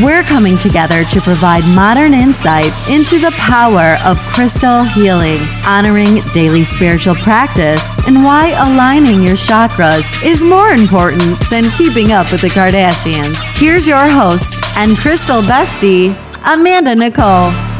We're 0.00 0.22
coming 0.22 0.56
together 0.56 1.04
to 1.04 1.20
provide 1.20 1.62
modern 1.76 2.14
insight 2.14 2.72
into 2.88 3.18
the 3.18 3.30
power 3.36 3.98
of 4.06 4.16
crystal 4.32 4.84
healing, 4.84 5.40
honoring 5.66 6.16
daily 6.32 6.64
spiritual 6.64 7.14
practice, 7.16 7.84
and 8.06 8.16
why 8.24 8.52
aligning 8.56 9.22
your 9.22 9.36
chakras 9.36 10.06
is 10.24 10.42
more 10.42 10.70
important 10.70 11.38
than 11.50 11.64
keeping 11.76 12.10
up 12.10 12.32
with 12.32 12.40
the 12.40 12.48
Kardashians. 12.48 13.36
Here's 13.60 13.86
your 13.86 14.08
host 14.08 14.64
and 14.78 14.96
crystal 14.96 15.42
bestie, 15.42 16.16
Amanda 16.42 16.94
Nicole. 16.94 17.71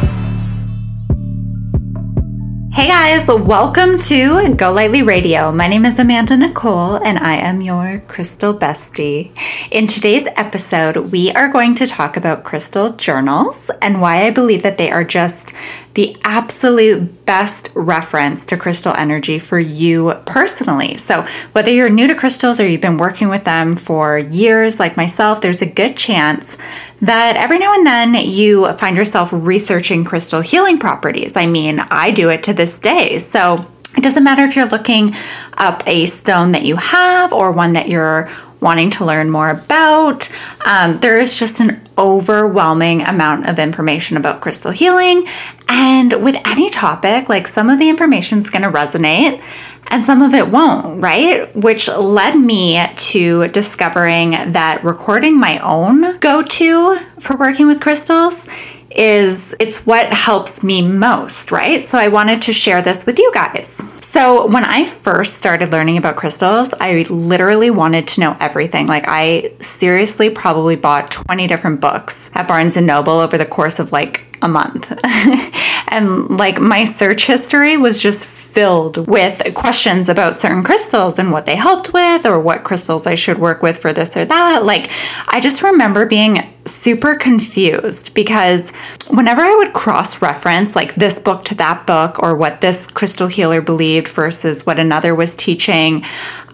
Hey 2.83 2.89
guys, 2.89 3.29
welcome 3.29 3.97
to 3.97 4.57
Go 4.57 4.73
Lightly 4.73 5.05
Radio. 5.05 5.53
My 5.53 5.69
name 5.69 5.85
is 5.85 6.01
Amanda 6.01 6.37
Nicole 6.37 6.97
and 6.97 7.17
I 7.17 7.37
am 7.37 7.61
your 7.61 8.03
crystal 8.09 8.53
bestie. 8.53 9.31
In 9.71 9.87
today's 9.87 10.25
episode, 10.35 10.97
we 11.13 11.31
are 11.31 11.47
going 11.49 11.77
to 11.77 11.87
talk 11.87 12.17
about 12.17 12.43
crystal 12.43 12.91
journals 12.91 13.71
and 13.81 14.01
why 14.01 14.27
I 14.27 14.33
believe 14.33 14.65
that 14.65 14.79
they 14.79 14.91
are 14.91 15.05
just 15.05 15.52
the 15.95 16.17
absolute 16.25 17.25
best 17.27 17.71
reference 17.75 18.47
to 18.47 18.57
crystal 18.57 18.95
energy 18.95 19.39
for 19.39 19.59
you 19.59 20.15
personally. 20.27 20.97
So, 20.97 21.27
whether 21.53 21.71
you're 21.71 21.91
new 21.91 22.07
to 22.07 22.15
crystals 22.15 22.61
or 22.61 22.67
you've 22.67 22.81
been 22.81 22.97
working 22.97 23.29
with 23.29 23.45
them 23.45 23.77
for 23.77 24.19
years, 24.19 24.79
like 24.79 24.97
myself, 24.97 25.41
there's 25.41 25.63
a 25.63 25.67
good 25.67 25.97
chance 25.97 26.57
that 27.01 27.37
every 27.37 27.59
now 27.59 27.75
and 27.75 27.87
then 27.87 28.15
you 28.15 28.73
find 28.75 28.97
yourself 28.97 29.31
researching 29.33 30.05
crystal 30.05 30.41
healing 30.41 30.79
properties. 30.79 31.37
I 31.37 31.47
mean, 31.47 31.81
I 31.91 32.11
do 32.11 32.31
it 32.31 32.43
to 32.45 32.53
this 32.53 32.79
day. 32.79 33.19
So, 33.19 33.67
it 33.97 34.03
doesn't 34.03 34.25
matter 34.25 34.43
if 34.43 34.57
you're 34.57 34.67
looking 34.67 35.13
up 35.59 35.83
a 35.87 36.07
stone 36.07 36.53
that 36.53 36.65
you 36.65 36.77
have 36.77 37.33
or 37.33 37.53
one 37.53 37.75
that 37.75 37.89
you're 37.89 38.31
wanting 38.63 38.91
to 38.91 39.05
learn 39.05 39.29
more 39.29 39.51
about. 39.51 40.31
Um, 40.65 40.95
there 40.95 41.19
is 41.19 41.39
just 41.39 41.61
an 41.61 41.83
overwhelming 41.99 43.03
amount 43.03 43.49
of 43.49 43.59
information 43.59 44.17
about 44.17 44.41
crystal 44.41 44.71
healing. 44.71 45.27
And 45.69 46.13
with 46.25 46.37
any 46.47 46.71
topic, 46.71 47.29
like 47.29 47.47
some 47.47 47.69
of 47.69 47.79
the 47.79 47.89
information 47.89 48.39
is 48.39 48.49
going 48.49 48.63
to 48.63 48.71
resonate 48.71 49.43
and 49.89 50.03
some 50.03 50.23
of 50.23 50.33
it 50.33 50.49
won't, 50.49 51.03
right? 51.03 51.55
Which 51.57 51.89
led 51.89 52.37
me 52.37 52.83
to 52.95 53.49
discovering 53.49 54.31
that 54.31 54.83
recording 54.85 55.39
my 55.39 55.59
own 55.59 56.19
go 56.19 56.43
to 56.43 56.99
for 57.19 57.37
working 57.37 57.67
with 57.67 57.81
crystals 57.81 58.47
is 58.97 59.55
it's 59.59 59.85
what 59.87 60.13
helps 60.13 60.63
me 60.63 60.83
most, 60.83 61.51
right? 61.51 61.85
So 61.85 61.99
I 61.99 62.09
wanted 62.09 62.43
to 62.43 62.53
share 62.53 62.83
this 62.83 63.07
with 63.07 63.19
you 63.19 63.31
guys. 63.33 63.81
So, 64.13 64.47
when 64.47 64.63
I 64.63 64.85
first 64.85 65.39
started 65.39 65.73
learning 65.73 65.97
about 65.97 66.17
crystals, 66.17 66.75
I 66.79 67.07
literally 67.09 67.71
wanted 67.71 68.07
to 68.09 68.21
know 68.21 68.37
everything. 68.41 68.87
Like, 68.87 69.05
I 69.07 69.55
seriously 69.59 70.29
probably 70.29 70.77
bought 70.77 71.11
20 71.11 71.47
different 71.47 71.81
books 71.81 72.29
at 72.35 72.47
Barnes 72.47 72.77
and 72.77 72.87
Noble 72.87 73.15
over 73.15 73.39
the 73.39 73.47
course 73.47 73.79
of 73.79 73.91
like 73.91 74.27
a 74.43 74.49
month. 74.49 74.93
and 75.89 76.29
like, 76.29 76.61
my 76.61 76.85
search 76.85 77.25
history 77.25 77.79
was 77.79 78.03
just 78.03 78.27
filled 78.53 79.09
with 79.09 79.55
questions 79.55 80.09
about 80.11 80.37
certain 80.37 80.63
crystals 80.63 81.19
and 81.19 81.33
what 81.33 81.47
they 81.47 81.57
helped 81.57 81.95
with 81.95 82.27
or 82.27 82.39
what 82.39 82.65
crystals 82.65 83.07
I 83.07 83.15
should 83.15 83.39
work 83.39 83.63
with 83.63 83.79
for 83.79 83.93
this 83.95 84.15
or 84.15 84.27
that. 84.27 84.65
Like, 84.65 84.91
I 85.27 85.41
just 85.41 85.63
remember 85.63 86.05
being 86.05 86.53
super 86.67 87.15
confused 87.15 88.13
because 88.15 88.69
whenever 89.09 89.41
I 89.41 89.55
would 89.55 89.73
cross 89.73 90.21
reference 90.21 90.77
like 90.77 90.95
this 90.95 91.19
book 91.19 91.45
to 91.47 91.55
that 91.57 91.87
book 91.87 92.23
or 92.23 92.37
what 92.37 92.61
this 92.61 92.87
crystal 92.87 93.27
healer 93.27 93.63
believed 93.63 94.09
versus 94.09 94.67
what 94.67 94.79
another 94.79 95.15
was 95.15 95.35
teaching, 95.35 96.05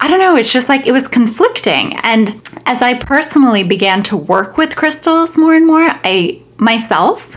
I 0.01 0.09
don't 0.09 0.21
know, 0.21 0.37
it's 0.37 0.53
just 0.53 0.69
like 0.69 0.87
it 0.87 0.93
was 0.93 1.09
conflicting. 1.09 1.97
And 2.05 2.41
as 2.65 2.81
I 2.81 2.95
personally 2.95 3.65
began 3.65 4.05
to 4.05 4.17
work 4.17 4.57
with 4.57 4.77
crystals 4.77 5.37
more 5.37 5.55
and 5.55 5.67
more, 5.67 5.89
I 6.05 6.43
myself 6.59 7.37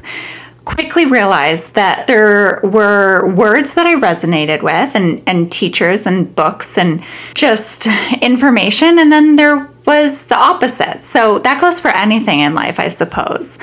quickly 0.66 1.06
realized 1.06 1.74
that 1.74 2.08
there 2.08 2.60
were 2.64 3.34
words 3.34 3.74
that 3.74 3.88
I 3.88 3.96
resonated 3.96 4.62
with 4.62 4.96
and, 4.96 5.22
and 5.28 5.52
teachers 5.52 6.06
and 6.06 6.34
books 6.36 6.78
and 6.78 7.04
just 7.34 7.88
information. 8.22 9.00
And 9.00 9.12
then 9.12 9.36
there 9.36 9.71
was 9.92 10.24
the 10.26 10.38
opposite. 10.38 11.04
So 11.04 11.40
that 11.40 11.60
goes 11.60 11.82
for 11.82 11.90
anything 11.90 12.40
in 12.40 12.54
life, 12.54 12.80
I 12.80 12.88
suppose. 12.88 13.58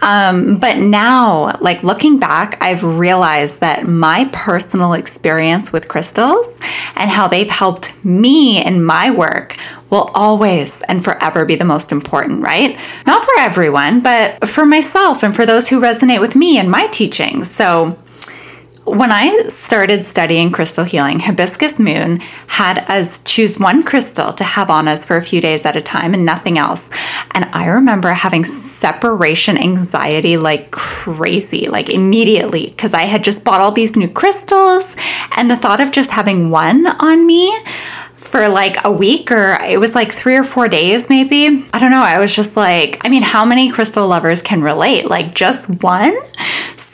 Um, 0.00 0.56
but 0.58 0.78
now, 0.78 1.58
like 1.60 1.82
looking 1.82 2.18
back, 2.18 2.56
I've 2.62 2.82
realized 2.82 3.60
that 3.60 3.86
my 3.86 4.30
personal 4.32 4.94
experience 4.94 5.72
with 5.74 5.88
crystals 5.88 6.48
and 6.96 7.10
how 7.10 7.28
they've 7.28 7.50
helped 7.50 7.92
me 8.02 8.64
in 8.64 8.82
my 8.82 9.10
work 9.10 9.58
will 9.90 10.10
always 10.14 10.80
and 10.88 11.04
forever 11.04 11.44
be 11.44 11.54
the 11.54 11.66
most 11.66 11.92
important, 11.92 12.42
right? 12.42 12.80
Not 13.06 13.22
for 13.22 13.34
everyone, 13.38 14.00
but 14.00 14.48
for 14.48 14.64
myself 14.64 15.22
and 15.22 15.36
for 15.36 15.44
those 15.44 15.68
who 15.68 15.80
resonate 15.80 16.20
with 16.20 16.34
me 16.34 16.56
and 16.58 16.70
my 16.70 16.86
teachings. 16.86 17.50
So, 17.50 17.98
when 18.84 19.10
I 19.10 19.48
started 19.48 20.04
studying 20.04 20.50
crystal 20.50 20.84
healing, 20.84 21.18
Hibiscus 21.18 21.78
Moon 21.78 22.20
had 22.48 22.78
us 22.90 23.20
choose 23.24 23.58
one 23.58 23.82
crystal 23.82 24.32
to 24.34 24.44
have 24.44 24.70
on 24.70 24.88
us 24.88 25.04
for 25.04 25.16
a 25.16 25.22
few 25.22 25.40
days 25.40 25.64
at 25.64 25.76
a 25.76 25.80
time 25.80 26.12
and 26.12 26.26
nothing 26.26 26.58
else. 26.58 26.90
And 27.32 27.46
I 27.46 27.66
remember 27.66 28.10
having 28.10 28.44
separation 28.44 29.56
anxiety 29.56 30.36
like 30.36 30.70
crazy, 30.70 31.66
like 31.68 31.88
immediately, 31.88 32.66
because 32.66 32.92
I 32.92 33.02
had 33.02 33.24
just 33.24 33.42
bought 33.42 33.60
all 33.60 33.72
these 33.72 33.96
new 33.96 34.08
crystals 34.08 34.94
and 35.36 35.50
the 35.50 35.56
thought 35.56 35.80
of 35.80 35.90
just 35.90 36.10
having 36.10 36.50
one 36.50 36.86
on 36.86 37.26
me 37.26 37.56
for 38.16 38.48
like 38.48 38.84
a 38.84 38.90
week 38.90 39.30
or 39.30 39.58
it 39.62 39.78
was 39.78 39.94
like 39.94 40.12
three 40.12 40.36
or 40.36 40.44
four 40.44 40.68
days, 40.68 41.08
maybe. 41.08 41.64
I 41.72 41.78
don't 41.78 41.90
know. 41.90 42.02
I 42.02 42.18
was 42.18 42.34
just 42.34 42.56
like, 42.56 43.00
I 43.02 43.08
mean, 43.08 43.22
how 43.22 43.44
many 43.44 43.70
crystal 43.70 44.06
lovers 44.08 44.42
can 44.42 44.62
relate? 44.62 45.06
Like 45.06 45.34
just 45.34 45.68
one? 45.82 46.14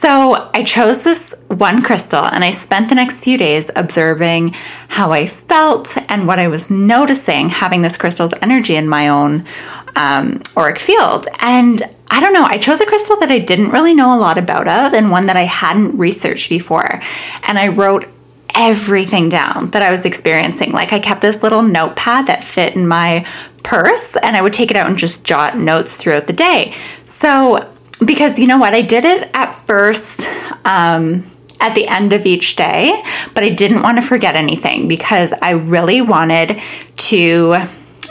So 0.00 0.50
I 0.54 0.62
chose 0.62 1.02
this 1.02 1.34
one 1.48 1.82
crystal 1.82 2.24
and 2.24 2.42
I 2.42 2.52
spent 2.52 2.88
the 2.88 2.94
next 2.94 3.22
few 3.22 3.36
days 3.36 3.70
observing 3.76 4.54
how 4.88 5.12
I 5.12 5.26
felt 5.26 5.94
and 6.10 6.26
what 6.26 6.38
I 6.38 6.48
was 6.48 6.70
noticing 6.70 7.50
having 7.50 7.82
this 7.82 7.98
crystal's 7.98 8.32
energy 8.40 8.76
in 8.76 8.88
my 8.88 9.08
own 9.08 9.44
um, 9.96 10.42
auric 10.56 10.78
field. 10.78 11.28
And 11.40 11.82
I 12.10 12.18
don't 12.20 12.32
know, 12.32 12.44
I 12.44 12.56
chose 12.56 12.80
a 12.80 12.86
crystal 12.86 13.16
that 13.20 13.30
I 13.30 13.40
didn't 13.40 13.72
really 13.72 13.92
know 13.92 14.16
a 14.16 14.18
lot 14.18 14.38
about 14.38 14.68
of 14.68 14.94
and 14.94 15.10
one 15.10 15.26
that 15.26 15.36
I 15.36 15.42
hadn't 15.42 15.98
researched 15.98 16.48
before. 16.48 17.02
And 17.42 17.58
I 17.58 17.68
wrote 17.68 18.06
everything 18.54 19.28
down 19.28 19.70
that 19.72 19.82
I 19.82 19.90
was 19.90 20.06
experiencing. 20.06 20.70
Like 20.70 20.94
I 20.94 20.98
kept 20.98 21.20
this 21.20 21.42
little 21.42 21.62
notepad 21.62 22.26
that 22.26 22.42
fit 22.42 22.74
in 22.74 22.88
my 22.88 23.26
purse 23.64 24.16
and 24.22 24.34
I 24.34 24.40
would 24.40 24.54
take 24.54 24.70
it 24.70 24.78
out 24.78 24.86
and 24.86 24.96
just 24.96 25.24
jot 25.24 25.58
notes 25.58 25.94
throughout 25.94 26.26
the 26.26 26.32
day. 26.32 26.72
So, 27.04 27.69
because 28.04 28.38
you 28.38 28.46
know 28.46 28.58
what, 28.58 28.74
I 28.74 28.82
did 28.82 29.04
it 29.04 29.30
at 29.34 29.52
first 29.52 30.20
um, 30.64 31.24
at 31.60 31.74
the 31.74 31.86
end 31.86 32.12
of 32.12 32.26
each 32.26 32.56
day, 32.56 33.02
but 33.34 33.44
I 33.44 33.50
didn't 33.50 33.82
want 33.82 33.98
to 33.98 34.02
forget 34.02 34.34
anything 34.34 34.88
because 34.88 35.32
I 35.42 35.50
really 35.50 36.00
wanted 36.00 36.60
to, 36.96 37.56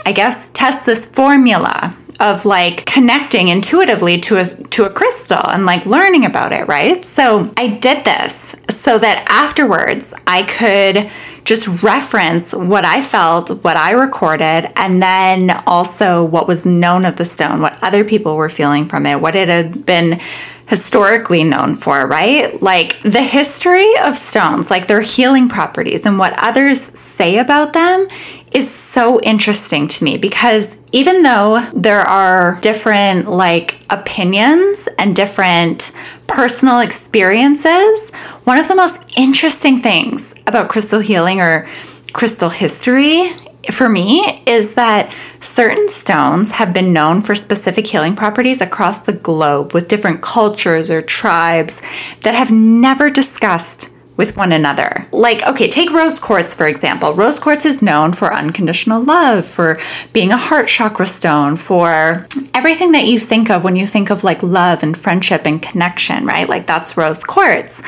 I 0.06 0.12
guess, 0.12 0.48
test 0.54 0.86
this 0.86 1.06
formula 1.06 1.96
of 2.20 2.44
like 2.44 2.84
connecting 2.84 3.48
intuitively 3.48 4.20
to 4.20 4.36
a 4.36 4.44
to 4.44 4.84
a 4.84 4.90
crystal 4.90 5.40
and 5.48 5.64
like 5.66 5.86
learning 5.86 6.24
about 6.24 6.52
it, 6.52 6.68
right? 6.68 7.04
So 7.04 7.52
I 7.56 7.68
did 7.68 8.04
this 8.04 8.54
so 8.68 8.98
that 8.98 9.24
afterwards 9.28 10.12
I 10.26 10.42
could 10.42 11.10
just 11.44 11.82
reference 11.82 12.52
what 12.52 12.84
I 12.84 13.00
felt, 13.00 13.64
what 13.64 13.76
I 13.76 13.92
recorded, 13.92 14.70
and 14.76 15.02
then 15.02 15.50
also 15.66 16.22
what 16.22 16.46
was 16.46 16.66
known 16.66 17.04
of 17.04 17.16
the 17.16 17.24
stone, 17.24 17.60
what 17.60 17.82
other 17.82 18.04
people 18.04 18.36
were 18.36 18.50
feeling 18.50 18.86
from 18.86 19.06
it, 19.06 19.20
what 19.20 19.34
it 19.34 19.48
had 19.48 19.86
been 19.86 20.20
historically 20.68 21.42
known 21.42 21.74
for, 21.74 22.06
right? 22.06 22.62
Like 22.62 23.00
the 23.02 23.22
history 23.22 23.92
of 24.04 24.16
stones, 24.16 24.70
like 24.70 24.86
their 24.86 25.00
healing 25.00 25.48
properties 25.48 26.06
and 26.06 26.18
what 26.18 26.32
others 26.38 26.80
say 26.96 27.38
about 27.38 27.72
them 27.72 28.06
is 28.52 28.72
so 28.92 29.20
interesting 29.20 29.86
to 29.86 30.02
me 30.02 30.16
because 30.16 30.76
even 30.90 31.22
though 31.22 31.60
there 31.72 32.00
are 32.00 32.58
different 32.60 33.30
like 33.30 33.80
opinions 33.88 34.88
and 34.98 35.14
different 35.14 35.92
personal 36.26 36.80
experiences, 36.80 38.10
one 38.44 38.58
of 38.58 38.66
the 38.66 38.74
most 38.74 38.96
interesting 39.16 39.80
things 39.80 40.34
about 40.48 40.68
crystal 40.68 40.98
healing 40.98 41.40
or 41.40 41.68
crystal 42.12 42.50
history 42.50 43.32
for 43.70 43.88
me 43.88 44.26
is 44.46 44.74
that 44.74 45.14
certain 45.38 45.88
stones 45.88 46.50
have 46.50 46.72
been 46.72 46.92
known 46.92 47.20
for 47.20 47.36
specific 47.36 47.86
healing 47.86 48.16
properties 48.16 48.60
across 48.60 49.00
the 49.00 49.12
globe 49.12 49.72
with 49.72 49.86
different 49.86 50.20
cultures 50.20 50.90
or 50.90 51.00
tribes 51.00 51.80
that 52.22 52.34
have 52.34 52.50
never 52.50 53.08
discussed 53.08 53.88
with 54.20 54.36
one 54.36 54.52
another. 54.52 55.08
Like, 55.12 55.42
okay, 55.46 55.66
take 55.66 55.90
rose 55.90 56.20
quartz 56.20 56.52
for 56.52 56.68
example. 56.68 57.14
Rose 57.14 57.40
quartz 57.40 57.64
is 57.64 57.80
known 57.80 58.12
for 58.12 58.34
unconditional 58.34 59.02
love, 59.02 59.46
for 59.46 59.80
being 60.12 60.30
a 60.30 60.36
heart 60.36 60.68
chakra 60.68 61.06
stone, 61.06 61.56
for 61.56 62.26
everything 62.52 62.92
that 62.92 63.06
you 63.06 63.18
think 63.18 63.48
of 63.48 63.64
when 63.64 63.76
you 63.76 63.86
think 63.86 64.10
of 64.10 64.22
like 64.22 64.42
love 64.42 64.82
and 64.82 64.94
friendship 64.94 65.46
and 65.46 65.62
connection, 65.62 66.26
right? 66.26 66.50
Like, 66.50 66.66
that's 66.66 66.98
rose 66.98 67.24
quartz. 67.24 67.80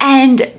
And 0.00 0.50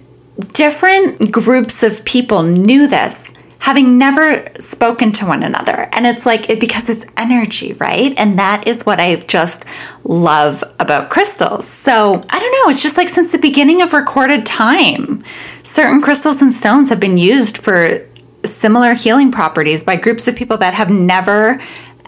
different 0.53 1.31
groups 1.31 1.81
of 1.81 2.05
people 2.05 2.43
knew 2.43 2.87
this 2.87 3.31
having 3.59 3.97
never 3.97 4.47
spoken 4.59 5.11
to 5.11 5.25
one 5.25 5.43
another. 5.43 5.89
And 5.91 6.05
it's 6.05 6.25
like, 6.25 6.49
it, 6.49 6.59
because 6.59 6.89
it's 6.89 7.05
energy, 7.17 7.73
right? 7.73 8.13
And 8.17 8.37
that 8.39 8.67
is 8.67 8.85
what 8.85 8.99
I 8.99 9.15
just 9.15 9.63
love 10.03 10.63
about 10.79 11.09
crystals. 11.09 11.67
So 11.67 12.23
I 12.29 12.39
don't 12.39 12.51
know, 12.51 12.69
it's 12.69 12.83
just 12.83 12.97
like 12.97 13.09
since 13.09 13.31
the 13.31 13.37
beginning 13.37 13.81
of 13.81 13.93
recorded 13.93 14.45
time, 14.45 15.23
certain 15.63 16.01
crystals 16.01 16.41
and 16.41 16.53
stones 16.53 16.89
have 16.89 16.99
been 16.99 17.17
used 17.17 17.57
for 17.57 18.07
similar 18.45 18.93
healing 18.93 19.31
properties 19.31 19.83
by 19.83 19.95
groups 19.95 20.27
of 20.27 20.35
people 20.35 20.57
that 20.57 20.73
have 20.73 20.89
never, 20.89 21.61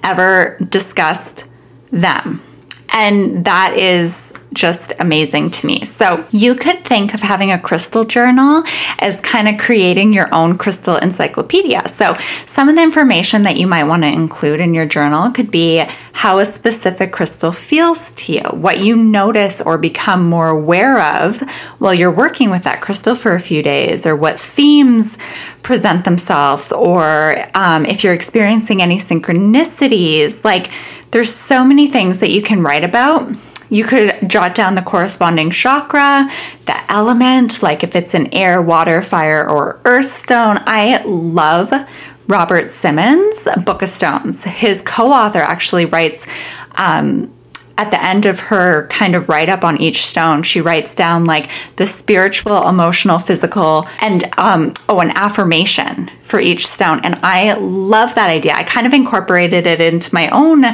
ever 0.04 0.58
discussed 0.70 1.46
them. 1.92 2.42
And 2.94 3.46
that 3.46 3.74
is 3.74 4.29
just 4.54 4.94
amazing 5.00 5.52
to 5.52 5.66
me. 5.66 5.86
So, 5.86 6.26
you 6.32 6.56
could 6.56 6.84
think 6.84 7.14
of 7.14 7.22
having 7.22 7.52
a 7.52 7.60
crystal 7.60 8.04
journal 8.04 8.64
as 9.00 9.20
kind 9.22 9.48
of 9.48 9.60
creating 9.60 10.14
your 10.14 10.34
own 10.34 10.58
crystal 10.58 10.96
encyclopedia. 10.98 11.88
So, 11.90 12.16
some 12.46 12.70
of 12.70 12.76
the 12.76 12.82
information 12.82 13.44
that 13.44 13.58
you 13.58 13.68
might 13.68 13.84
want 13.84 14.04
to 14.04 14.10
include 14.10 14.60
in 14.60 14.74
your 14.74 14.86
journal 14.86 15.32
could 15.32 15.52
be 15.52 15.84
how 16.14 16.40
a 16.40 16.46
specific 16.46 17.12
crystal 17.12 17.52
feels 17.52 18.12
to 18.12 18.34
you, 18.34 18.44
what 18.52 18.80
you 18.80 18.96
notice 18.96 19.62
or 19.62 19.78
become 19.78 20.28
more 20.28 20.50
aware 20.50 21.00
of 21.00 21.40
while 21.80 21.94
you're 21.94 22.12
working 22.12 22.50
with 22.50 22.64
that 22.64 22.82
crystal 22.82 23.16
for 23.16 23.36
a 23.36 23.40
few 23.40 23.62
days, 23.62 24.06
or 24.06 24.16
what 24.16 24.40
themes 24.40 25.18
present 25.62 26.06
themselves, 26.06 26.72
or 26.72 27.46
um, 27.54 27.86
if 27.86 28.04
you're 28.04 28.14
experiencing 28.14 28.82
any 28.82 28.98
synchronicities. 28.98 30.44
Like, 30.44 30.72
there's 31.12 31.34
so 31.34 31.64
many 31.64 31.88
things 31.88 32.20
that 32.20 32.30
you 32.32 32.42
can 32.42 32.62
write 32.62 32.84
about 32.84 33.34
you 33.70 33.84
could 33.84 34.30
jot 34.30 34.56
down 34.56 34.76
the 34.76 34.82
corresponding 34.82 35.50
chakra, 35.52 36.30
the 36.66 36.92
element, 36.92 37.62
like 37.62 37.84
if 37.84 37.96
it's 37.96 38.14
an 38.14 38.34
air, 38.34 38.62
water, 38.62 39.02
fire, 39.02 39.48
or 39.48 39.80
earth 39.86 40.12
stone. 40.12 40.58
I 40.66 41.04
love 41.04 41.72
Robert 42.28 42.70
Simmons' 42.70 43.48
Book 43.66 43.82
of 43.82 43.90
Stones. 43.90 44.44
His 44.44 44.82
co 44.82 45.12
author 45.12 45.40
actually 45.40 45.86
writes, 45.86 46.26
um, 46.76 47.34
at 47.80 47.92
the 47.92 48.04
end 48.04 48.26
of 48.26 48.42
her 48.42 48.88
kind 48.88 49.16
of 49.16 49.30
write 49.30 49.48
up 49.48 49.64
on 49.64 49.80
each 49.80 50.06
stone, 50.06 50.44
she 50.44 50.60
writes 50.60 50.94
down 50.94 51.24
like 51.24 51.50
the 51.78 51.88
spiritual, 51.88 52.68
emotional, 52.68 53.20
physical, 53.20 53.88
and 54.02 54.30
um, 54.38 54.74
oh, 54.90 55.00
an 55.00 55.12
affirmation 55.12 56.12
for 56.22 56.42
each 56.42 56.68
stone. 56.68 57.00
And 57.06 57.18
I 57.24 57.54
love 57.54 58.16
that 58.16 58.30
idea. 58.30 58.52
I 58.54 58.64
kind 58.64 58.86
of 58.86 58.94
incorporated 58.94 59.66
it 59.66 59.80
into 59.80 60.14
my 60.14 60.28
own 60.30 60.66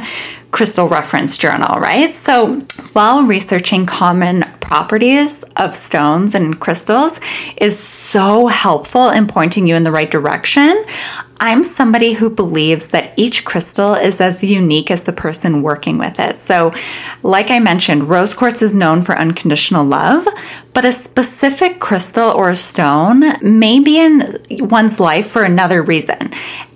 crystal 0.56 0.88
reference 0.88 1.36
journal, 1.36 1.78
right? 1.78 2.14
So 2.14 2.60
while 2.94 3.24
researching 3.24 3.84
common 3.84 4.42
properties 4.60 5.44
of 5.58 5.74
stones 5.74 6.34
and 6.34 6.58
crystals 6.58 7.20
is 7.60 7.78
so 7.78 8.46
helpful 8.46 9.10
in 9.10 9.26
pointing 9.26 9.66
you 9.66 9.76
in 9.76 9.84
the 9.84 9.92
right 9.92 10.10
direction, 10.10 10.82
I'm 11.38 11.64
somebody 11.64 12.14
who 12.14 12.30
believes 12.30 12.86
that 12.86 13.12
each 13.16 13.44
crystal 13.44 13.94
is 13.94 14.20
as 14.20 14.42
unique 14.42 14.90
as 14.90 15.02
the 15.02 15.12
person 15.12 15.62
working 15.62 15.98
with 15.98 16.18
it. 16.18 16.38
So, 16.38 16.72
like 17.22 17.50
I 17.50 17.58
mentioned, 17.58 18.08
rose 18.08 18.34
quartz 18.34 18.62
is 18.62 18.72
known 18.72 19.02
for 19.02 19.16
unconditional 19.18 19.84
love, 19.84 20.26
but 20.72 20.84
a 20.84 20.92
specific 20.92 21.78
crystal 21.78 22.30
or 22.30 22.50
a 22.50 22.56
stone 22.56 23.22
may 23.42 23.80
be 23.80 23.98
in 23.98 24.38
one's 24.50 24.98
life 24.98 25.26
for 25.26 25.44
another 25.44 25.82
reason. 25.82 26.32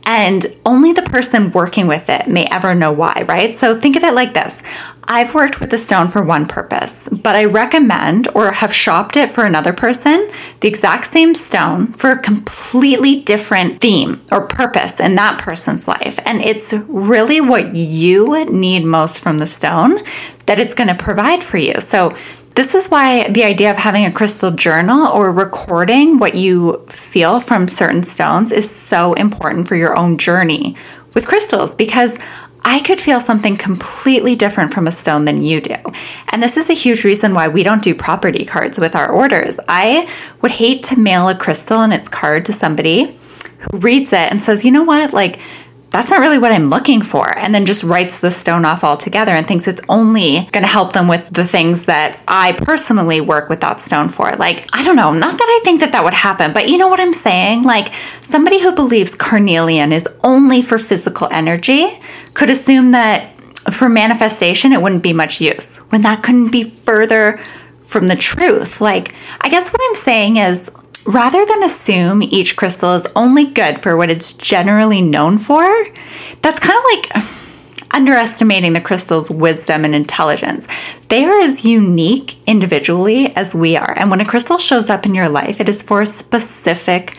And 0.06 0.44
only 0.66 0.92
the 0.92 1.02
person 1.02 1.52
working 1.52 1.86
with 1.86 2.08
it 2.08 2.26
may 2.26 2.44
ever 2.46 2.74
know 2.74 2.90
why, 2.90 3.24
right? 3.28 3.54
So 3.54 3.78
think 3.78 3.96
of 3.96 4.02
it 4.02 4.12
like 4.12 4.34
this 4.34 4.60
I've 5.04 5.34
worked 5.34 5.60
with 5.60 5.70
the 5.70 5.78
stone 5.78 6.08
for 6.08 6.22
one 6.22 6.46
purpose, 6.46 7.08
but 7.10 7.34
I 7.34 7.44
recommend 7.44 8.28
or 8.34 8.52
have 8.52 8.72
shopped 8.72 9.16
it 9.16 9.30
for 9.30 9.44
another 9.44 9.72
person, 9.72 10.30
the 10.60 10.68
exact 10.68 11.10
same 11.10 11.34
stone 11.34 11.92
for 11.92 12.10
a 12.10 12.18
completely 12.18 13.20
different 13.20 13.80
theme 13.80 14.20
or 14.30 14.46
purpose 14.50 15.00
in 15.00 15.14
that 15.14 15.40
person's 15.40 15.88
life. 15.88 16.18
And 16.26 16.42
it's 16.42 16.72
really 16.72 17.40
what 17.40 17.74
you 17.74 18.44
need 18.46 18.84
most 18.84 19.20
from 19.20 19.38
the 19.38 19.46
stone 19.46 19.98
that 20.46 20.58
it's 20.58 20.74
going 20.74 20.88
to 20.88 20.94
provide 20.94 21.42
for 21.42 21.56
you. 21.56 21.80
So 21.80 22.14
this 22.56 22.74
is 22.74 22.88
why 22.88 23.28
the 23.28 23.44
idea 23.44 23.70
of 23.70 23.78
having 23.78 24.04
a 24.04 24.12
crystal 24.12 24.50
journal 24.50 25.08
or 25.12 25.32
recording 25.32 26.18
what 26.18 26.34
you 26.34 26.84
feel 26.88 27.40
from 27.40 27.68
certain 27.68 28.02
stones 28.02 28.52
is 28.52 28.68
so 28.68 29.14
important 29.14 29.68
for 29.68 29.76
your 29.76 29.96
own 29.96 30.18
journey 30.18 30.76
with 31.14 31.26
crystals 31.26 31.74
because 31.74 32.18
I 32.62 32.80
could 32.80 33.00
feel 33.00 33.20
something 33.20 33.56
completely 33.56 34.36
different 34.36 34.74
from 34.74 34.86
a 34.86 34.92
stone 34.92 35.24
than 35.24 35.42
you 35.42 35.60
do. 35.60 35.76
And 36.28 36.42
this 36.42 36.56
is 36.56 36.68
a 36.68 36.74
huge 36.74 37.04
reason 37.04 37.34
why 37.34 37.48
we 37.48 37.62
don't 37.62 37.82
do 37.82 37.94
property 37.94 38.44
cards 38.44 38.78
with 38.78 38.94
our 38.94 39.10
orders. 39.10 39.58
I 39.68 40.08
would 40.42 40.50
hate 40.50 40.82
to 40.84 40.96
mail 40.96 41.28
a 41.28 41.34
crystal 41.34 41.80
and 41.80 41.92
its 41.92 42.08
card 42.08 42.44
to 42.46 42.52
somebody 42.52 43.16
who 43.60 43.78
reads 43.78 44.12
it 44.12 44.30
and 44.30 44.40
says, 44.40 44.64
you 44.64 44.70
know 44.70 44.84
what, 44.84 45.12
like, 45.12 45.40
that's 45.90 46.08
not 46.08 46.20
really 46.20 46.38
what 46.38 46.52
I'm 46.52 46.66
looking 46.66 47.02
for. 47.02 47.36
And 47.36 47.52
then 47.54 47.66
just 47.66 47.82
writes 47.82 48.20
the 48.20 48.30
stone 48.30 48.64
off 48.64 48.84
altogether 48.84 49.32
and 49.32 49.46
thinks 49.46 49.66
it's 49.66 49.80
only 49.88 50.48
going 50.52 50.62
to 50.62 50.68
help 50.68 50.92
them 50.92 51.08
with 51.08 51.28
the 51.30 51.44
things 51.44 51.84
that 51.84 52.20
I 52.28 52.52
personally 52.52 53.20
work 53.20 53.48
with 53.48 53.60
that 53.60 53.80
stone 53.80 54.08
for. 54.08 54.34
Like, 54.36 54.68
I 54.72 54.84
don't 54.84 54.96
know, 54.96 55.12
not 55.12 55.36
that 55.36 55.60
I 55.60 55.60
think 55.64 55.80
that 55.80 55.92
that 55.92 56.04
would 56.04 56.14
happen, 56.14 56.52
but 56.52 56.68
you 56.68 56.78
know 56.78 56.88
what 56.88 57.00
I'm 57.00 57.12
saying? 57.12 57.64
Like, 57.64 57.92
somebody 58.20 58.60
who 58.60 58.72
believes 58.72 59.14
carnelian 59.14 59.92
is 59.92 60.06
only 60.22 60.62
for 60.62 60.78
physical 60.78 61.28
energy 61.32 62.00
could 62.34 62.50
assume 62.50 62.92
that 62.92 63.32
for 63.70 63.88
manifestation, 63.88 64.72
it 64.72 64.80
wouldn't 64.80 65.02
be 65.02 65.12
much 65.12 65.40
use 65.40 65.74
when 65.90 66.02
that 66.02 66.22
couldn't 66.22 66.50
be 66.50 66.64
further 66.64 67.38
from 67.82 68.06
the 68.06 68.16
truth. 68.16 68.80
Like, 68.80 69.14
I 69.40 69.48
guess 69.48 69.70
what 69.70 69.80
I'm 69.82 69.96
saying 69.96 70.36
is 70.36 70.70
rather 71.06 71.44
than 71.44 71.62
assume 71.62 72.22
each 72.22 72.56
crystal 72.56 72.94
is 72.94 73.06
only 73.16 73.46
good 73.46 73.80
for 73.80 73.96
what 73.96 74.10
it's 74.10 74.32
generally 74.34 75.02
known 75.02 75.38
for, 75.38 75.86
that's 76.42 76.60
kind 76.60 76.78
of 76.78 76.84
like 76.84 77.26
underestimating 77.92 78.72
the 78.72 78.80
crystal's 78.80 79.30
wisdom 79.30 79.84
and 79.84 79.94
intelligence. 79.94 80.66
They 81.08 81.24
are 81.24 81.40
as 81.40 81.64
unique 81.64 82.36
individually 82.46 83.34
as 83.34 83.54
we 83.54 83.76
are. 83.76 83.94
And 83.98 84.10
when 84.10 84.20
a 84.20 84.24
crystal 84.24 84.58
shows 84.58 84.90
up 84.90 85.06
in 85.06 85.14
your 85.14 85.28
life, 85.28 85.60
it 85.60 85.68
is 85.68 85.82
for 85.82 86.00
a 86.00 86.06
specific 86.06 87.18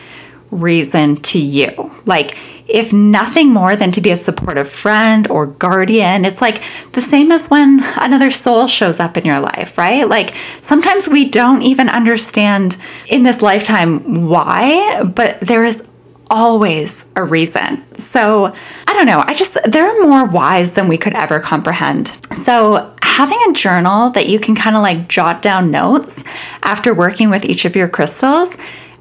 reason 0.52 1.16
to 1.16 1.40
you. 1.40 1.90
Like, 2.06 2.36
if 2.68 2.92
nothing 2.92 3.52
more 3.52 3.76
than 3.76 3.92
to 3.92 4.00
be 4.00 4.10
a 4.10 4.16
supportive 4.16 4.70
friend 4.70 5.28
or 5.28 5.46
guardian. 5.46 6.24
It's 6.24 6.40
like 6.40 6.62
the 6.92 7.00
same 7.00 7.30
as 7.32 7.48
when 7.48 7.80
another 7.96 8.30
soul 8.30 8.66
shows 8.66 9.00
up 9.00 9.16
in 9.16 9.24
your 9.24 9.40
life, 9.40 9.76
right? 9.76 10.08
Like 10.08 10.34
sometimes 10.60 11.08
we 11.08 11.28
don't 11.28 11.62
even 11.62 11.88
understand 11.88 12.76
in 13.08 13.24
this 13.24 13.42
lifetime 13.42 14.26
why, 14.28 15.02
but 15.02 15.40
there 15.40 15.64
is 15.64 15.82
always 16.30 17.04
a 17.14 17.22
reason. 17.22 17.84
So, 17.98 18.54
I 18.86 18.94
don't 18.94 19.04
know. 19.04 19.22
I 19.26 19.34
just, 19.34 19.58
there 19.64 19.86
are 19.86 20.08
more 20.08 20.26
whys 20.26 20.72
than 20.72 20.88
we 20.88 20.96
could 20.96 21.12
ever 21.12 21.40
comprehend. 21.40 22.16
So, 22.44 22.94
having 23.02 23.38
a 23.48 23.52
journal 23.52 24.10
that 24.12 24.30
you 24.30 24.40
can 24.40 24.54
kind 24.54 24.74
of 24.74 24.80
like 24.80 25.08
jot 25.08 25.42
down 25.42 25.70
notes 25.70 26.24
after 26.62 26.94
working 26.94 27.28
with 27.28 27.44
each 27.44 27.66
of 27.66 27.76
your 27.76 27.86
crystals 27.86 28.48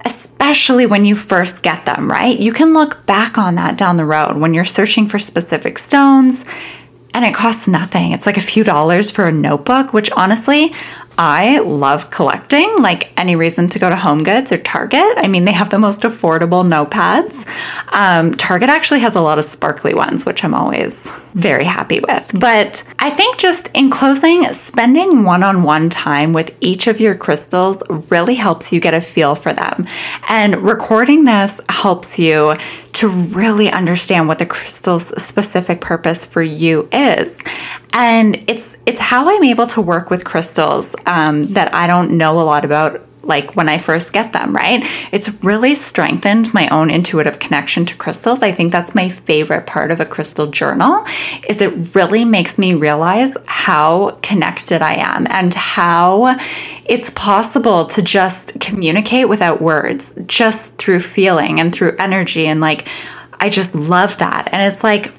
especially 0.05 0.85
when 0.85 1.05
you 1.05 1.15
first 1.15 1.61
get 1.61 1.85
them, 1.85 2.09
right? 2.09 2.37
You 2.37 2.51
can 2.51 2.73
look 2.73 3.05
back 3.05 3.37
on 3.37 3.55
that 3.55 3.77
down 3.77 3.97
the 3.97 4.05
road 4.05 4.37
when 4.37 4.53
you're 4.53 4.65
searching 4.65 5.07
for 5.07 5.19
specific 5.19 5.77
stones 5.77 6.45
and 7.13 7.25
it 7.25 7.33
costs 7.33 7.67
nothing. 7.67 8.11
It's 8.11 8.25
like 8.25 8.37
a 8.37 8.41
few 8.41 8.63
dollars 8.63 9.11
for 9.11 9.27
a 9.27 9.31
notebook, 9.31 9.93
which 9.93 10.09
honestly, 10.11 10.73
I 11.17 11.59
love 11.59 12.09
collecting, 12.09 12.81
like 12.81 13.11
any 13.19 13.35
reason 13.35 13.67
to 13.69 13.79
go 13.79 13.89
to 13.89 13.95
Home 13.95 14.23
Goods 14.23 14.51
or 14.51 14.57
Target. 14.57 15.13
I 15.17 15.27
mean, 15.27 15.45
they 15.45 15.51
have 15.51 15.69
the 15.69 15.77
most 15.77 16.01
affordable 16.01 16.65
notepads. 16.65 17.45
Um, 17.93 18.33
Target 18.35 18.69
actually 18.69 19.01
has 19.01 19.15
a 19.15 19.21
lot 19.21 19.37
of 19.37 19.45
sparkly 19.45 19.93
ones, 19.93 20.25
which 20.25 20.43
I'm 20.43 20.55
always 20.55 20.95
very 21.33 21.65
happy 21.65 21.99
with. 21.99 22.31
But 22.39 22.83
I 23.03 23.09
think 23.09 23.39
just 23.39 23.67
in 23.73 23.89
closing, 23.89 24.43
spending 24.53 25.23
one 25.23 25.41
on 25.41 25.63
one 25.63 25.89
time 25.89 26.33
with 26.33 26.55
each 26.61 26.85
of 26.85 26.99
your 26.99 27.15
crystals 27.15 27.81
really 27.89 28.35
helps 28.35 28.71
you 28.71 28.79
get 28.79 28.93
a 28.93 29.01
feel 29.01 29.33
for 29.33 29.51
them. 29.53 29.85
And 30.29 30.67
recording 30.67 31.23
this 31.23 31.59
helps 31.67 32.19
you 32.19 32.55
to 32.93 33.07
really 33.07 33.71
understand 33.71 34.27
what 34.27 34.37
the 34.37 34.45
crystal's 34.45 35.07
specific 35.19 35.81
purpose 35.81 36.25
for 36.25 36.43
you 36.43 36.87
is. 36.91 37.35
And 37.93 38.43
it's 38.47 38.75
it's 38.85 38.99
how 38.99 39.35
I'm 39.35 39.43
able 39.45 39.65
to 39.67 39.81
work 39.81 40.11
with 40.11 40.23
crystals 40.23 40.95
um, 41.07 41.53
that 41.53 41.73
I 41.73 41.87
don't 41.87 42.11
know 42.11 42.39
a 42.39 42.43
lot 42.43 42.65
about 42.65 43.03
like 43.23 43.55
when 43.55 43.69
I 43.69 43.77
first 43.77 44.13
get 44.13 44.33
them, 44.33 44.55
right? 44.55 44.83
It's 45.11 45.29
really 45.43 45.75
strengthened 45.75 46.53
my 46.53 46.67
own 46.69 46.89
intuitive 46.89 47.39
connection 47.39 47.85
to 47.85 47.95
crystals. 47.95 48.41
I 48.41 48.51
think 48.51 48.71
that's 48.71 48.95
my 48.95 49.09
favorite 49.09 49.67
part 49.67 49.91
of 49.91 49.99
a 49.99 50.05
crystal 50.05 50.47
journal 50.47 51.05
is 51.47 51.61
it 51.61 51.95
really 51.95 52.25
makes 52.25 52.57
me 52.57 52.73
realize 52.73 53.33
how 53.45 54.11
connected 54.21 54.81
I 54.81 54.95
am 54.95 55.27
and 55.29 55.53
how 55.53 56.37
it's 56.85 57.09
possible 57.11 57.85
to 57.85 58.01
just 58.01 58.59
communicate 58.59 59.29
without 59.29 59.61
words, 59.61 60.13
just 60.25 60.75
through 60.77 61.01
feeling 61.01 61.59
and 61.59 61.73
through 61.73 61.95
energy 61.97 62.47
and 62.47 62.61
like 62.61 62.87
I 63.39 63.49
just 63.49 63.73
love 63.73 64.19
that. 64.19 64.49
And 64.51 64.71
it's 64.71 64.83
like 64.83 65.11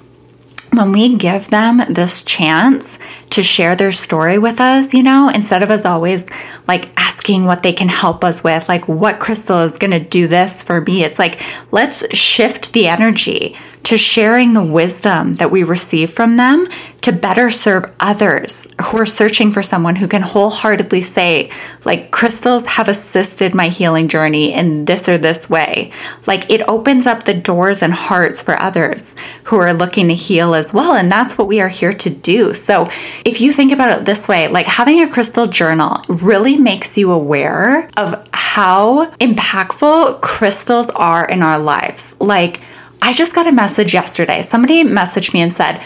when 0.72 0.92
we 0.92 1.16
give 1.16 1.48
them 1.48 1.82
this 1.88 2.22
chance 2.22 2.98
to 3.30 3.42
share 3.42 3.76
their 3.76 3.92
story 3.92 4.38
with 4.38 4.60
us, 4.60 4.94
you 4.94 5.02
know, 5.02 5.28
instead 5.28 5.62
of 5.62 5.70
us 5.70 5.84
always 5.84 6.24
like 6.66 6.88
asking 7.22 7.44
what 7.44 7.62
they 7.62 7.72
can 7.72 7.88
help 7.88 8.24
us 8.24 8.42
with, 8.42 8.68
like 8.68 8.88
what 8.88 9.20
crystal 9.20 9.60
is 9.60 9.78
going 9.78 9.92
to 9.92 10.00
do 10.00 10.26
this 10.26 10.60
for 10.60 10.80
me, 10.80 11.04
it's 11.04 11.20
like 11.20 11.40
let's 11.70 12.02
shift 12.16 12.72
the 12.72 12.88
energy 12.88 13.56
to 13.84 13.98
sharing 13.98 14.52
the 14.52 14.64
wisdom 14.64 15.34
that 15.34 15.50
we 15.50 15.62
receive 15.62 16.10
from 16.10 16.36
them 16.36 16.66
to 17.02 17.12
better 17.12 17.50
serve 17.50 17.92
others 17.98 18.68
who 18.80 18.96
are 18.96 19.06
searching 19.06 19.50
for 19.50 19.62
someone 19.62 19.96
who 19.96 20.06
can 20.06 20.22
wholeheartedly 20.22 21.00
say, 21.00 21.50
like, 21.84 22.12
crystals 22.12 22.64
have 22.64 22.88
assisted 22.88 23.56
my 23.56 23.68
healing 23.68 24.06
journey 24.06 24.52
in 24.52 24.84
this 24.84 25.08
or 25.08 25.18
this 25.18 25.50
way. 25.50 25.90
Like, 26.28 26.48
it 26.48 26.62
opens 26.68 27.06
up 27.06 27.24
the 27.24 27.34
doors 27.34 27.82
and 27.82 27.92
hearts 27.92 28.40
for 28.40 28.56
others 28.56 29.16
who 29.44 29.56
are 29.56 29.72
looking 29.74 30.06
to 30.08 30.14
heal 30.14 30.54
as 30.54 30.72
well. 30.72 30.94
And 30.94 31.10
that's 31.10 31.36
what 31.36 31.48
we 31.48 31.60
are 31.60 31.68
here 31.68 31.92
to 31.92 32.10
do. 32.10 32.54
So, 32.54 32.88
if 33.24 33.40
you 33.40 33.52
think 33.52 33.72
about 33.72 33.98
it 33.98 34.04
this 34.04 34.28
way, 34.28 34.46
like 34.46 34.66
having 34.66 35.00
a 35.00 35.10
crystal 35.10 35.48
journal 35.48 36.00
really 36.08 36.56
makes 36.56 36.96
you 36.96 37.10
aware 37.10 37.88
of 37.96 38.28
how 38.32 39.10
impactful 39.16 40.20
crystals 40.20 40.86
are 40.90 41.26
in 41.26 41.42
our 41.42 41.58
lives. 41.58 42.14
Like, 42.20 42.60
I 43.02 43.12
just 43.12 43.34
got 43.34 43.46
a 43.48 43.52
message 43.52 43.92
yesterday. 43.92 44.42
Somebody 44.42 44.84
messaged 44.84 45.34
me 45.34 45.40
and 45.40 45.52
said, 45.52 45.82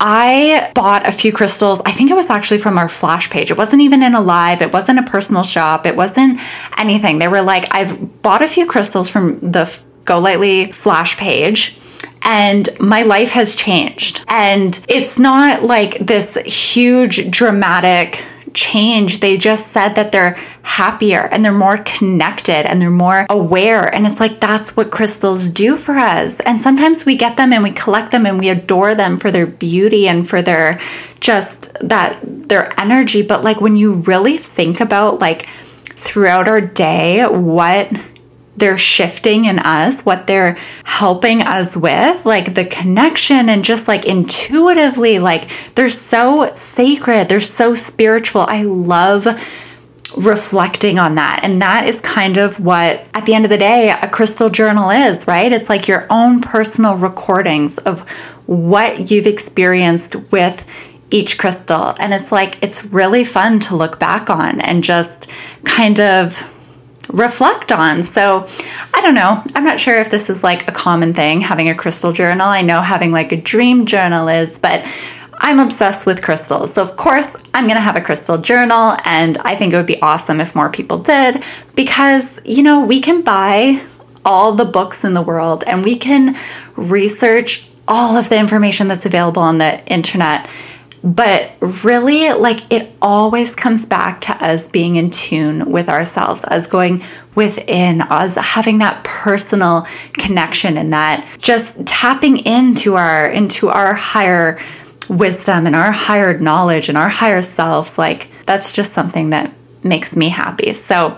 I 0.00 0.72
bought 0.74 1.06
a 1.06 1.12
few 1.12 1.32
crystals. 1.32 1.80
I 1.84 1.92
think 1.92 2.10
it 2.10 2.14
was 2.14 2.30
actually 2.30 2.58
from 2.58 2.78
our 2.78 2.88
flash 2.88 3.28
page. 3.28 3.50
It 3.50 3.58
wasn't 3.58 3.82
even 3.82 4.02
in 4.02 4.14
a 4.14 4.20
live, 4.20 4.62
it 4.62 4.72
wasn't 4.72 4.98
a 4.98 5.02
personal 5.02 5.42
shop, 5.42 5.86
it 5.86 5.94
wasn't 5.94 6.40
anything. 6.78 7.18
They 7.18 7.28
were 7.28 7.42
like, 7.42 7.66
I've 7.70 8.22
bought 8.22 8.42
a 8.42 8.48
few 8.48 8.64
crystals 8.64 9.08
from 9.08 9.38
the 9.40 9.78
Go 10.04 10.18
Lightly 10.18 10.72
flash 10.72 11.18
page 11.18 11.78
and 12.22 12.68
my 12.80 13.02
life 13.02 13.32
has 13.32 13.54
changed. 13.54 14.24
And 14.28 14.82
it's 14.88 15.18
not 15.18 15.64
like 15.64 15.98
this 15.98 16.36
huge 16.46 17.30
dramatic 17.30 18.24
change. 18.54 19.20
They 19.20 19.36
just 19.36 19.68
said 19.68 19.94
that 19.94 20.12
they're 20.12 20.36
happier 20.62 21.28
and 21.32 21.44
they're 21.44 21.52
more 21.52 21.78
connected 21.78 22.66
and 22.66 22.80
they're 22.80 22.90
more 22.90 23.26
aware. 23.30 23.92
And 23.92 24.06
it's 24.06 24.20
like 24.20 24.40
that's 24.40 24.76
what 24.76 24.90
crystals 24.90 25.48
do 25.48 25.76
for 25.76 25.96
us. 25.96 26.40
And 26.40 26.60
sometimes 26.60 27.04
we 27.04 27.16
get 27.16 27.36
them 27.36 27.52
and 27.52 27.62
we 27.62 27.70
collect 27.70 28.12
them 28.12 28.26
and 28.26 28.38
we 28.38 28.48
adore 28.48 28.94
them 28.94 29.16
for 29.16 29.30
their 29.30 29.46
beauty 29.46 30.08
and 30.08 30.28
for 30.28 30.42
their 30.42 30.80
just 31.20 31.72
that 31.80 32.20
their 32.48 32.78
energy. 32.80 33.22
But 33.22 33.44
like 33.44 33.60
when 33.60 33.76
you 33.76 33.94
really 33.94 34.38
think 34.38 34.80
about 34.80 35.20
like 35.20 35.48
throughout 35.86 36.48
our 36.48 36.60
day, 36.60 37.26
what 37.26 37.90
they're 38.58 38.78
shifting 38.78 39.44
in 39.44 39.58
us, 39.58 40.00
what 40.02 40.26
they're 40.26 40.58
helping 40.84 41.42
us 41.42 41.76
with, 41.76 42.26
like 42.26 42.54
the 42.54 42.64
connection 42.64 43.48
and 43.48 43.64
just 43.64 43.88
like 43.88 44.04
intuitively, 44.04 45.18
like 45.18 45.50
they're 45.74 45.88
so 45.88 46.52
sacred, 46.54 47.28
they're 47.28 47.40
so 47.40 47.74
spiritual. 47.74 48.42
I 48.42 48.62
love 48.62 49.26
reflecting 50.16 50.98
on 50.98 51.14
that. 51.16 51.40
And 51.42 51.60
that 51.62 51.86
is 51.86 52.00
kind 52.00 52.36
of 52.36 52.58
what, 52.58 53.06
at 53.14 53.26
the 53.26 53.34
end 53.34 53.44
of 53.44 53.50
the 53.50 53.58
day, 53.58 53.90
a 53.90 54.08
crystal 54.08 54.50
journal 54.50 54.90
is, 54.90 55.26
right? 55.26 55.52
It's 55.52 55.68
like 55.68 55.86
your 55.86 56.06
own 56.10 56.40
personal 56.40 56.96
recordings 56.96 57.78
of 57.78 58.08
what 58.46 59.10
you've 59.10 59.26
experienced 59.26 60.16
with 60.32 60.64
each 61.10 61.38
crystal. 61.38 61.94
And 61.98 62.12
it's 62.12 62.32
like, 62.32 62.62
it's 62.62 62.84
really 62.86 63.24
fun 63.24 63.60
to 63.60 63.76
look 63.76 63.98
back 63.98 64.30
on 64.30 64.60
and 64.60 64.82
just 64.82 65.30
kind 65.64 66.00
of 66.00 66.42
reflect 67.08 67.72
on. 67.72 68.02
So 68.02 68.46
I 68.94 69.00
don't 69.00 69.14
know. 69.14 69.42
I'm 69.54 69.64
not 69.64 69.80
sure 69.80 69.96
if 69.96 70.10
this 70.10 70.30
is 70.30 70.42
like 70.42 70.68
a 70.68 70.72
common 70.72 71.14
thing, 71.14 71.40
having 71.40 71.68
a 71.68 71.74
crystal 71.74 72.12
journal. 72.12 72.46
I 72.46 72.62
know 72.62 72.80
having 72.80 73.12
like 73.12 73.32
a 73.32 73.36
dream 73.36 73.86
journal 73.86 74.28
is, 74.28 74.58
but 74.58 74.86
I'm 75.40 75.60
obsessed 75.60 76.04
with 76.04 76.22
crystals. 76.22 76.74
So, 76.74 76.82
of 76.82 76.96
course, 76.96 77.28
I'm 77.54 77.64
going 77.66 77.76
to 77.76 77.80
have 77.80 77.96
a 77.96 78.00
crystal 78.00 78.38
journal, 78.38 78.96
and 79.04 79.38
I 79.38 79.54
think 79.54 79.72
it 79.72 79.76
would 79.76 79.86
be 79.86 80.02
awesome 80.02 80.40
if 80.40 80.54
more 80.54 80.68
people 80.68 80.98
did 80.98 81.44
because, 81.76 82.40
you 82.44 82.62
know, 82.62 82.84
we 82.84 83.00
can 83.00 83.22
buy 83.22 83.80
all 84.24 84.52
the 84.52 84.64
books 84.64 85.04
in 85.04 85.14
the 85.14 85.22
world 85.22 85.64
and 85.66 85.84
we 85.84 85.96
can 85.96 86.36
research 86.76 87.70
all 87.86 88.16
of 88.16 88.28
the 88.28 88.38
information 88.38 88.88
that's 88.88 89.06
available 89.06 89.40
on 89.40 89.58
the 89.58 89.84
internet 89.86 90.48
but 91.02 91.52
really, 91.60 92.32
like 92.32 92.70
it 92.72 92.92
always 93.00 93.54
comes 93.54 93.86
back 93.86 94.20
to 94.22 94.32
us 94.44 94.68
being 94.68 94.96
in 94.96 95.10
tune 95.10 95.70
with 95.70 95.88
ourselves, 95.88 96.42
us 96.44 96.66
going 96.66 97.02
within, 97.34 98.02
us 98.02 98.34
having 98.34 98.78
that 98.78 99.04
personal 99.04 99.86
connection 100.14 100.76
and 100.76 100.92
that 100.92 101.28
just 101.38 101.86
tapping 101.86 102.38
into 102.38 102.96
our 102.96 103.28
into 103.28 103.68
our 103.68 103.94
higher 103.94 104.58
wisdom 105.08 105.66
and 105.66 105.76
our 105.76 105.92
higher 105.92 106.38
knowledge 106.38 106.88
and 106.88 106.98
our 106.98 107.08
higher 107.08 107.42
selves. 107.42 107.96
Like 107.96 108.28
that's 108.44 108.72
just 108.72 108.92
something 108.92 109.30
that 109.30 109.54
makes 109.84 110.16
me 110.16 110.28
happy. 110.28 110.72
So 110.72 111.16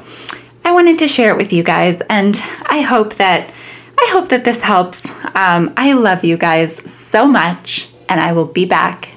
I 0.64 0.72
wanted 0.72 0.98
to 0.98 1.08
share 1.08 1.30
it 1.30 1.38
with 1.38 1.52
you 1.54 1.62
guys, 1.62 2.02
and 2.10 2.38
I 2.66 2.82
hope 2.82 3.14
that 3.14 3.50
I 3.98 4.08
hope 4.12 4.28
that 4.28 4.44
this 4.44 4.58
helps. 4.58 5.08
Um, 5.34 5.72
I 5.76 5.94
love 5.94 6.22
you 6.22 6.36
guys 6.36 6.76
so 6.90 7.26
much, 7.26 7.88
and 8.10 8.20
I 8.20 8.32
will 8.32 8.46
be 8.46 8.66
back 8.66 9.16